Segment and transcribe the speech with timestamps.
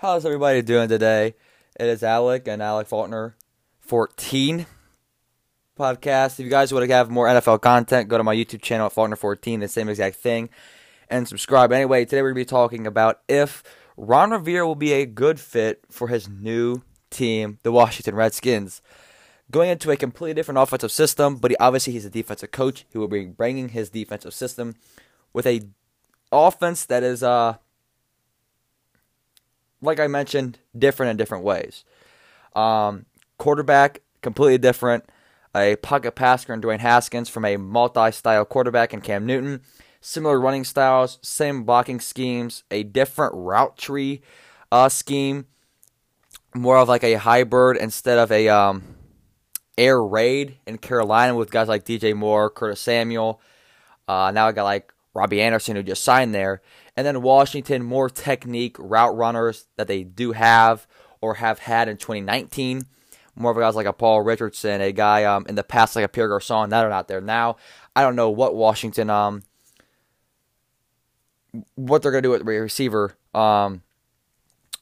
[0.00, 1.34] How's everybody doing today?
[1.74, 3.34] It is Alec and Alec Faulkner
[3.80, 4.64] 14
[5.76, 6.38] podcast.
[6.38, 8.92] If you guys want to have more NFL content, go to my YouTube channel at
[8.92, 10.50] Faulkner 14, the same exact thing,
[11.10, 11.72] and subscribe.
[11.72, 13.64] Anyway, today we're going to be talking about if
[13.96, 18.80] Ron Rivera will be a good fit for his new team, the Washington Redskins.
[19.50, 22.86] Going into a completely different offensive system, but he, obviously he's a defensive coach.
[22.92, 24.76] He will be bringing his defensive system
[25.32, 25.62] with a
[26.30, 27.56] offense that is uh
[29.80, 31.84] like I mentioned, different in different ways.
[32.54, 33.06] Um,
[33.38, 35.04] quarterback, completely different.
[35.54, 39.62] A pocket passer in Dwayne Haskins from a multi style quarterback in Cam Newton.
[40.00, 44.22] Similar running styles, same blocking schemes, a different route tree
[44.70, 45.46] uh, scheme.
[46.54, 48.82] More of like a hybrid instead of a um,
[49.76, 53.40] air raid in Carolina with guys like DJ Moore, Curtis Samuel.
[54.06, 56.62] Uh, now I got like Robbie Anderson who just signed there.
[56.96, 60.86] And then Washington, more technique route runners that they do have
[61.20, 62.86] or have had in 2019.
[63.36, 66.08] More of guys like a Paul Richardson, a guy um, in the past like a
[66.08, 67.56] Pierre Garcon that are not there now.
[67.94, 69.42] I don't know what Washington um
[71.74, 73.16] what they're gonna do with the receiver.
[73.34, 73.82] Um,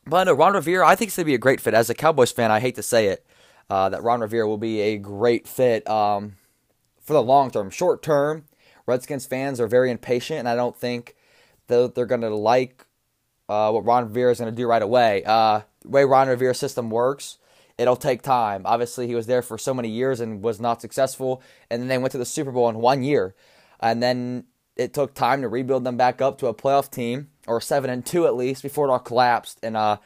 [0.06, 1.74] but no, Ron Rivera, I think it's gonna be a great fit.
[1.74, 3.26] As a Cowboys fan, I hate to say it,
[3.68, 6.36] uh, that Ron Rivera will be a great fit um,
[7.00, 7.70] for the long term.
[7.70, 8.44] Short term,
[8.86, 11.16] Redskins fans are very impatient, and I don't think
[11.66, 12.86] that they're going to like
[13.48, 15.22] uh, what Ron Rivera is going to do right away.
[15.24, 17.38] Uh, the way Ron Rivera's system works,
[17.78, 18.62] it'll take time.
[18.64, 21.98] Obviously, he was there for so many years and was not successful, and then they
[21.98, 23.34] went to the Super Bowl in one year,
[23.80, 24.44] and then
[24.76, 28.04] it took time to rebuild them back up to a playoff team or seven and
[28.04, 29.96] two at least before it all collapsed in uh,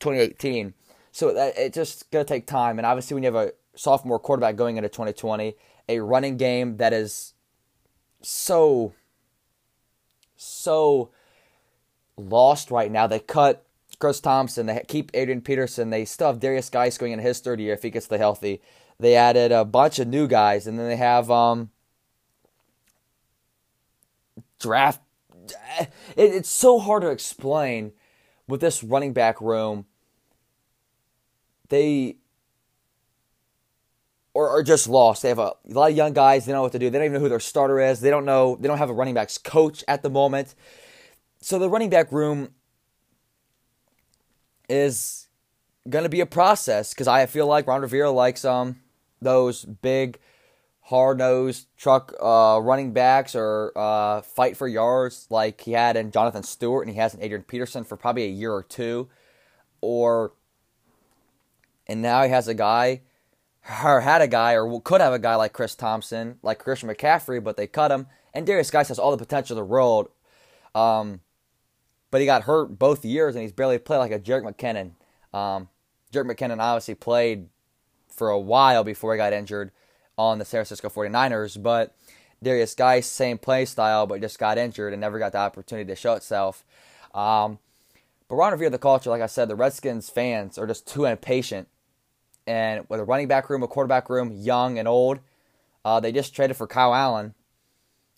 [0.00, 0.74] 2018.
[1.12, 4.18] So that, it's just going to take time, and obviously, when you have a sophomore
[4.18, 5.54] quarterback going into 2020,
[5.88, 7.34] a running game that is
[8.22, 8.92] so
[10.36, 11.10] so
[12.16, 13.06] lost right now.
[13.06, 13.64] They cut
[13.98, 14.66] Chris Thompson.
[14.66, 15.90] They keep Adrian Peterson.
[15.90, 18.60] They still have Derrius Guice going in his third year if he gets the healthy.
[19.00, 21.70] They added a bunch of new guys, and then they have um,
[24.58, 25.00] draft.
[25.78, 27.92] It, it's so hard to explain
[28.48, 29.86] with this running back room.
[31.68, 32.16] They
[34.38, 35.22] or are just lost.
[35.22, 36.46] They have a, a, lot of young guys.
[36.46, 36.90] They don't know what to do.
[36.90, 38.00] They don't even know who their starter is.
[38.00, 38.54] They don't know.
[38.54, 40.54] They don't have a running backs coach at the moment.
[41.40, 42.50] So the running back room
[44.68, 45.26] is
[45.90, 48.78] going to be a process because I feel like Ron Rivera likes um
[49.20, 50.20] those big,
[50.82, 56.12] hard nosed truck uh, running backs or uh, fight for yards like he had in
[56.12, 59.08] Jonathan Stewart and he has in Adrian Peterson for probably a year or two,
[59.80, 60.30] or
[61.88, 63.00] and now he has a guy
[63.84, 67.42] or had a guy or could have a guy like Chris Thompson, like Christian McCaffrey,
[67.42, 68.06] but they cut him.
[68.32, 70.08] And Derrius Guice has all the potential in the world.
[70.74, 71.20] Um,
[72.10, 74.92] but he got hurt both years and he's barely played like a Jerick McKinnon.
[75.36, 75.68] Um,
[76.12, 77.48] McKinnon obviously played
[78.08, 79.70] for a while before he got injured
[80.16, 81.94] on the San Francisco 49ers, but
[82.44, 85.96] Derrius Guice, same play style, but just got injured and never got the opportunity to
[85.96, 86.64] show itself.
[87.14, 87.58] Um,
[88.28, 91.68] but Ron Rivera, the culture, like I said, the Redskins fans are just too impatient
[92.48, 95.20] and with a running back room, a quarterback room, young and old.
[95.84, 97.34] Uh, they just traded for Kyle Allen.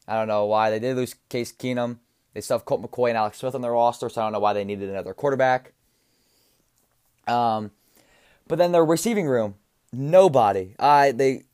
[0.06, 0.70] I don't know why.
[0.70, 1.98] They did lose Case Keenum.
[2.32, 4.38] They still have Colt McCoy and Alex Smith on their roster, so I don't know
[4.38, 5.72] why they needed another quarterback.
[7.26, 7.72] Um,
[8.46, 9.56] but then their receiving room,
[9.92, 10.74] nobody.
[10.78, 11.44] Uh, they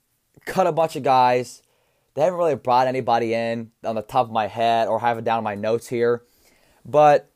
[0.44, 1.62] cut a bunch of guys.
[2.14, 5.24] They haven't really brought anybody in on the top of my head or have it
[5.24, 6.22] down in my notes here.
[6.84, 7.30] But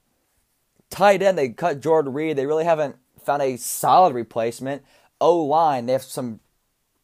[0.90, 2.36] tight end, they cut Jordan Reed.
[2.36, 4.82] They really haven't found a solid replacement.
[5.20, 6.40] O line, they have some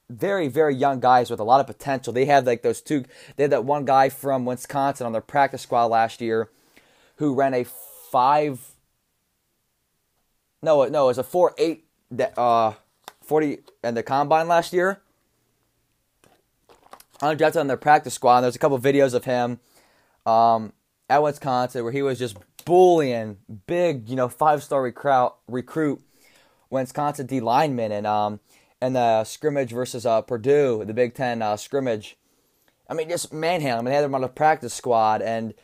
[0.08, 2.12] very, very young guys with a lot of potential.
[2.12, 3.04] They have like those two,
[3.36, 6.50] they had that one guy from Wisconsin on their practice squad last year
[7.16, 8.60] who ran a five,
[10.62, 11.84] no, no, it was a 4 8,
[12.36, 12.72] uh,
[13.22, 15.00] 40 and the combine last year.
[17.20, 18.38] Undrafted on their practice squad.
[18.38, 19.58] And there's a couple videos of him
[20.26, 20.72] um,
[21.08, 26.00] at Wisconsin where he was just bullying big, you know, five star recruit
[26.70, 28.40] Wisconsin D lineman and um
[28.80, 32.16] and the scrimmage versus uh, Purdue, the Big Ten uh, scrimmage.
[32.88, 33.78] I mean, just manhandle.
[33.78, 35.54] I mean, they had them on the practice squad and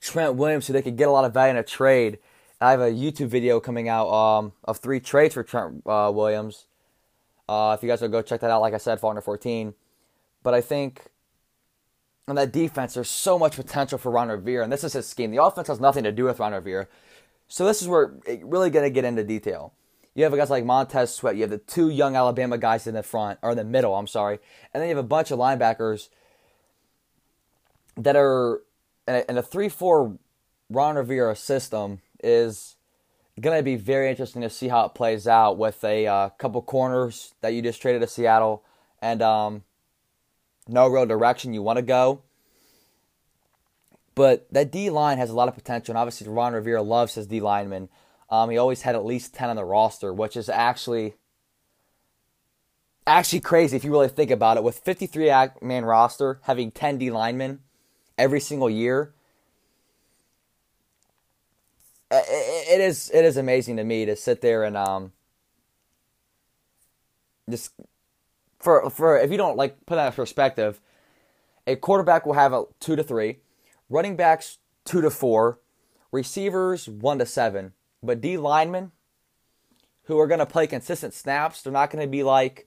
[0.00, 2.18] Trent Williams, so they could get a lot of value in a trade.
[2.60, 6.66] I have a YouTube video coming out um, of three trades for Trent uh, Williams.
[7.48, 9.74] Uh, if you guys will go check that out, like I said, Faulkner 14.
[10.42, 11.06] But I think
[12.28, 15.30] on that defense, there's so much potential for Ron Rivera, and this is his scheme.
[15.30, 16.86] The offense has nothing to do with Ron Rivera.
[17.50, 19.74] So this is where it really going to get into detail.
[20.14, 21.34] You have guys like Montez Sweat.
[21.34, 24.06] You have the two young Alabama guys in the front, or in the middle, I'm
[24.06, 24.38] sorry.
[24.72, 26.10] And then you have a bunch of linebackers
[27.96, 28.62] that are
[29.08, 30.16] in a, 3 4
[30.70, 32.76] Ron Rivera system is
[33.40, 36.62] going to be very interesting to see how it plays out with a uh, couple
[36.62, 38.62] corners that you just traded to Seattle
[39.02, 39.64] and um,
[40.68, 42.22] no real direction you want to go.
[44.20, 47.26] But that D line has a lot of potential, and obviously Ron Rivera loves his
[47.26, 47.88] D lineman.
[48.28, 51.14] Um, he always had at least ten on the roster, which is actually
[53.06, 54.62] actually crazy if you really think about it.
[54.62, 55.32] With 53
[55.62, 57.60] man roster, having 10 D linemen
[58.18, 59.14] every single year,
[62.10, 65.12] it is it is amazing to me to sit there and um
[67.48, 67.72] just
[68.58, 70.78] for for if you don't like put that in perspective,
[71.66, 73.38] a quarterback will have a two to three,
[73.90, 75.58] running backs two to four,
[76.10, 77.72] receivers one to seven,
[78.02, 78.92] but D linemen
[80.04, 82.66] who are going to play consistent snaps, they're not going to be like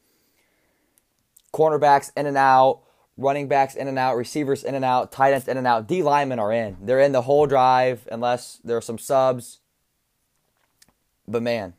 [1.51, 2.81] cornerbacks in and out,
[3.17, 5.87] running backs in and out, receivers in and out, tight ends in and out.
[5.87, 6.77] D linemen are in.
[6.81, 9.59] They're in the whole drive unless there are some subs.
[11.27, 11.73] But man,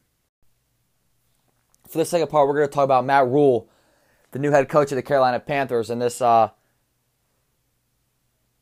[1.88, 3.69] for the second part, we're going to talk about Matt Rhule,
[4.31, 6.50] the new head coach of the Carolina Panthers, and this uh,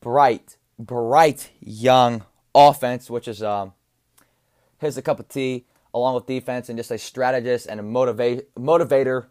[0.01, 2.25] bright, bright young
[2.55, 3.73] offense, which is um,
[4.79, 8.55] his a cup of tea, along with defense and just a strategist and a motivate,
[8.55, 9.27] motivator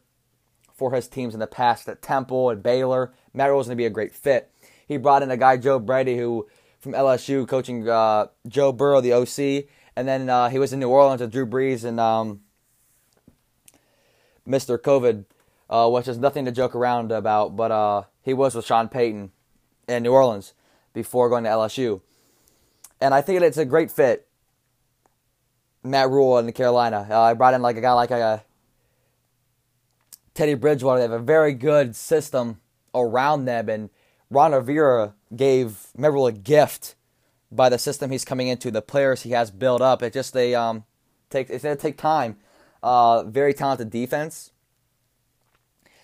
[0.74, 3.14] for his teams in the past at Temple and Baylor.
[3.34, 4.52] Matt is going to be a great fit.
[4.88, 6.48] He brought in a guy, Joe Brady, who
[6.80, 9.66] from LSU, coaching uh, Joe Burrow, the OC,
[9.96, 12.42] and then uh, he was in New Orleans with Drew Brees and um,
[14.48, 14.80] Mr.
[14.80, 15.26] COVID,
[15.70, 19.32] uh, which is nothing to joke around about, but uh, he was with Sean Payton
[19.88, 20.54] in New Orleans
[20.94, 22.02] before going to LSU.
[23.00, 24.28] And I think it's a great fit.
[25.84, 27.08] Matt Rhule in Carolina.
[27.10, 28.44] Uh, I brought in like a guy like a
[30.34, 31.00] Teddy Bridgewater.
[31.00, 32.60] They have a very good system
[32.94, 33.90] around them, and
[34.30, 36.96] Ron Rivera gave Merrill a gift
[37.52, 40.02] by the system he's coming into, the players he has built up.
[40.02, 40.86] It just they um
[41.30, 42.38] take it's gonna take time.
[42.82, 44.52] Uh, very talented defense.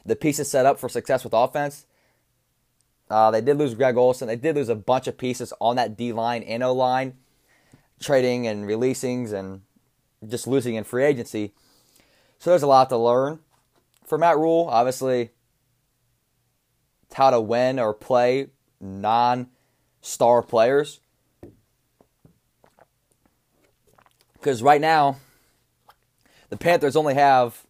[0.06, 1.87] The pieces set up for success with offense.
[3.09, 4.27] Uh, they did lose Greg Olsen.
[4.27, 7.13] They did lose a bunch of pieces on that D line and O line,
[8.00, 9.62] trading and releasings and
[10.27, 11.54] just losing in free agency.
[12.39, 13.39] So there's a lot to learn
[14.06, 14.68] for Matt Rhule.
[14.69, 15.31] obviously,
[17.13, 18.48] how to win or play
[18.80, 19.48] non
[20.01, 21.00] star players.
[24.33, 25.18] Because right now,
[26.50, 27.65] the Panthers only have,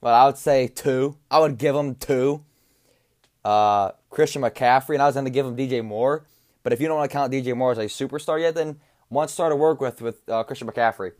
[0.00, 1.16] well, I would say two.
[1.30, 2.44] I would give them two.
[3.44, 6.24] Uh, Christian McCaffrey, and I was going to give him DJ Moore.
[6.62, 9.28] But if you don't want to count DJ Moore as a superstar yet, then one
[9.28, 11.12] star to work with with uh, Christian McCaffrey.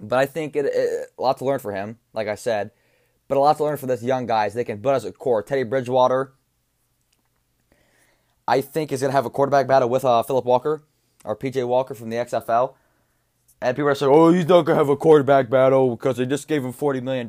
[0.00, 2.70] But I think it, it, a lot to learn for him, like I said.
[3.28, 4.54] But a lot to learn for this young guys.
[4.54, 5.42] They can build as a core.
[5.42, 6.34] Teddy Bridgewater,
[8.46, 10.82] I think, is going to have a quarterback battle with uh, Phillip Walker
[11.24, 12.74] or PJ Walker from the XFL.
[13.60, 16.26] And people are saying, oh, he's not going to have a quarterback battle because they
[16.26, 17.26] just gave him $40 million.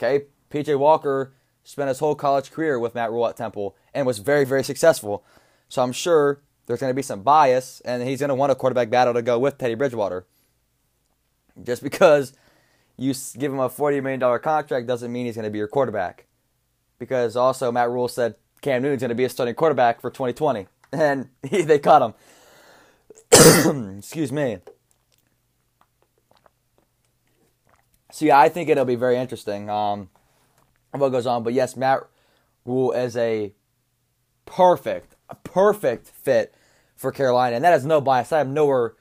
[0.00, 1.32] Okay, PJ Walker
[1.64, 5.24] spent his whole college career with Matt Rhule at Temple and was very, very successful.
[5.68, 8.54] So I'm sure there's going to be some bias, and he's going to want a
[8.54, 10.26] quarterback battle to go with Teddy Bridgewater.
[11.62, 12.32] Just because
[12.96, 16.26] you give him a $40 million contract doesn't mean he's going to be your quarterback.
[16.98, 20.66] Because also, Matt Rhule said Cam Newton's going to be a starting quarterback for 2020,
[20.92, 22.14] and he, they cut him.
[23.98, 24.58] Excuse me.
[28.18, 30.10] So, yeah, I think it'll be very interesting um,
[30.90, 31.44] what goes on.
[31.44, 32.00] But yes, Matt
[32.64, 33.52] Rhule is a
[34.44, 36.52] perfect, a perfect fit
[36.96, 38.32] for Carolina, and that is no bias.
[38.32, 38.96] I have nowhere,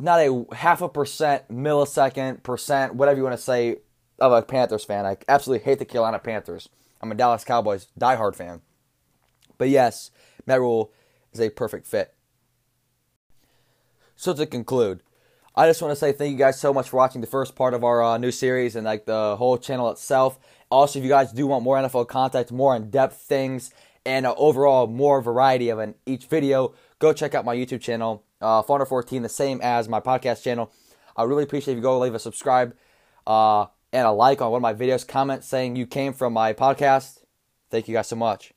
[0.00, 3.76] not a half a percent, millisecond, percent, whatever you want to say,
[4.18, 5.06] of a Panthers fan.
[5.06, 6.68] I absolutely hate the Carolina Panthers.
[7.00, 8.62] I'm a Dallas Cowboys diehard fan.
[9.58, 10.10] But yes,
[10.44, 10.90] Matt Rhule
[11.32, 12.12] is a perfect fit.
[14.16, 15.04] So to conclude,
[15.54, 17.74] I just want to say thank you guys so much for watching the first part
[17.74, 20.38] of our uh, new series and like the whole channel itself.
[20.70, 23.70] Also, if you guys do want more NFL content, more in depth things,
[24.06, 28.24] and uh, overall more variety of an each video, go check out my YouTube channel,
[28.40, 30.72] uh, 14 the same as my podcast channel.
[31.16, 32.74] I really appreciate if you go leave a subscribe
[33.26, 35.06] uh, and a like on one of my videos.
[35.06, 37.18] Comment saying you came from my podcast.
[37.70, 38.54] Thank you guys so much.